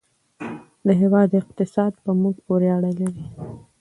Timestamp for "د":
0.87-0.87